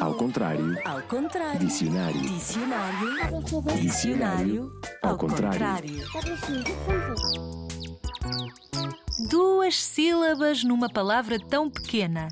[0.00, 0.78] Ao contrário.
[0.82, 1.60] Ao contrário.
[1.60, 2.20] Dicionário.
[2.22, 3.82] Dicionário.
[3.82, 4.80] Dicionário.
[5.02, 6.04] Ao contrário.
[9.28, 12.28] Duas sílabas numa palavra tão pequena.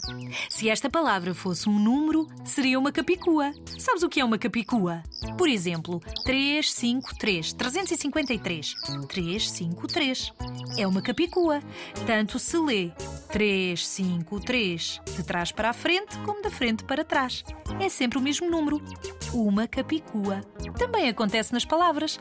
[0.48, 3.53] Se esta palavra fosse um número, seria uma capicua.
[3.79, 5.03] Sabes o que é uma capicua?
[5.37, 8.75] Por exemplo, 353, 353.
[9.09, 10.33] 353.
[10.79, 11.61] É uma capicua.
[12.07, 12.93] Tanto se lê
[13.37, 17.45] 353 de trás para a frente como da frente para trás.
[17.78, 18.80] É sempre o mesmo número.
[19.30, 20.40] Uma capicua.
[20.78, 22.18] Também acontece nas palavras.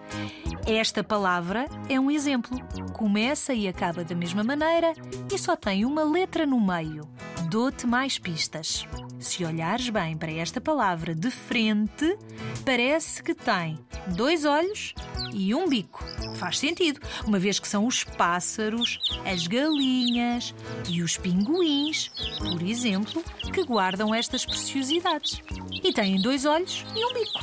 [0.67, 2.59] Esta palavra é um exemplo.
[2.91, 4.91] Começa e acaba da mesma maneira
[5.33, 7.07] e só tem uma letra no meio.
[7.55, 8.85] Dou-te mais pistas.
[9.17, 12.17] Se olhares bem para esta palavra de frente,
[12.65, 14.93] parece que tem dois olhos
[15.33, 16.03] e um bico.
[16.35, 20.53] Faz sentido, uma vez que são os pássaros, as galinhas
[20.89, 23.23] e os pinguins, por exemplo,
[23.53, 25.41] que guardam estas preciosidades.
[25.81, 27.39] E têm dois olhos e um bico.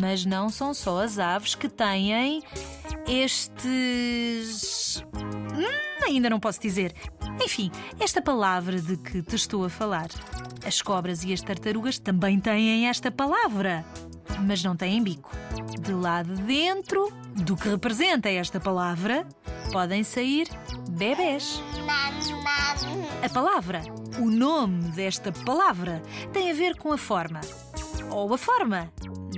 [0.00, 2.42] Mas não são só as aves que têm
[3.06, 5.04] estes.
[5.14, 6.94] Hum, ainda não posso dizer.
[7.42, 10.08] Enfim, esta palavra de que te estou a falar.
[10.66, 13.84] As cobras e as tartarugas também têm esta palavra,
[14.40, 15.30] mas não têm bico.
[15.80, 19.26] De lá de dentro do que representa esta palavra,
[19.70, 20.48] podem sair
[20.90, 21.62] bebés.
[23.22, 23.82] A palavra,
[24.18, 27.40] o nome desta palavra, tem a ver com a forma.
[28.10, 28.90] Ou a forma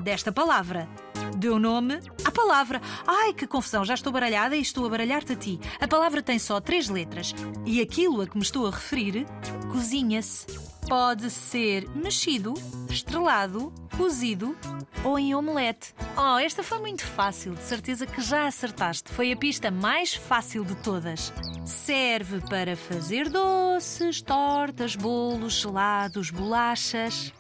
[0.03, 0.89] desta palavra
[1.37, 2.81] deu nome à palavra.
[3.07, 5.61] Ai, que confusão, já estou baralhada e estou a baralhar-te a ti.
[5.81, 7.35] A palavra tem só três letras
[7.67, 9.27] e aquilo a que me estou a referir
[9.71, 10.47] cozinha-se.
[10.89, 12.55] Pode ser mexido,
[12.89, 14.57] estrelado, cozido
[15.05, 15.95] ou em omelete.
[16.17, 19.13] Oh, esta foi muito fácil, de certeza que já acertaste.
[19.13, 21.33] Foi a pista mais fácil de todas.
[21.67, 27.33] Serve para fazer doces, tortas, bolos, gelados, bolachas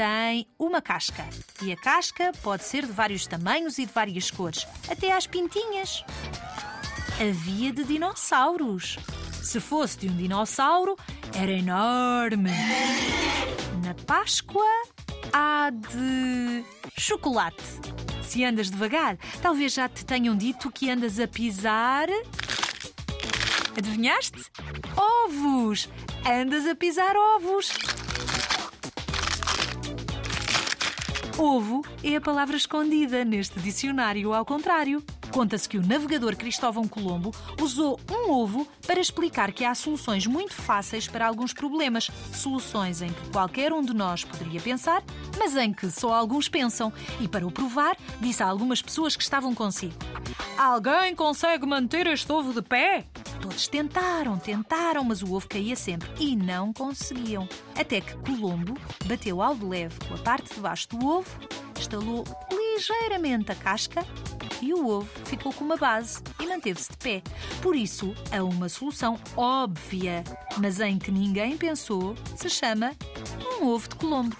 [0.00, 1.28] tem uma casca.
[1.60, 6.02] E a casca pode ser de vários tamanhos e de várias cores, até às pintinhas.
[7.20, 8.98] Havia de dinossauros.
[9.42, 10.96] Se fosse de um dinossauro,
[11.34, 12.50] era enorme.
[13.84, 14.64] Na Páscoa,
[15.34, 16.64] há de
[16.98, 17.62] chocolate.
[18.22, 22.08] Se andas devagar, talvez já te tenham dito que andas a pisar.
[23.76, 24.50] Adivinhaste?
[24.96, 25.90] Ovos!
[26.24, 27.70] Andas a pisar ovos.
[31.40, 35.02] Ovo é a palavra escondida neste dicionário ao contrário.
[35.32, 40.52] Conta-se que o navegador Cristóvão Colombo usou um ovo para explicar que há soluções muito
[40.52, 42.10] fáceis para alguns problemas.
[42.34, 45.02] Soluções em que qualquer um de nós poderia pensar,
[45.38, 46.92] mas em que só alguns pensam.
[47.18, 49.94] E para o provar, disse a algumas pessoas que estavam consigo:
[50.58, 53.06] Alguém consegue manter este ovo de pé?
[53.40, 57.48] Todos tentaram, tentaram, mas o ovo caía sempre e não conseguiam.
[57.74, 58.74] Até que Colombo
[59.06, 61.30] bateu ao de leve com a parte de baixo do ovo,
[61.78, 64.04] estalou ligeiramente a casca
[64.60, 67.22] e o ovo ficou com uma base e manteve-se de pé.
[67.62, 70.22] Por isso, há uma solução óbvia,
[70.58, 72.92] mas em que ninguém pensou, se chama
[73.60, 74.36] um ovo de Colombo.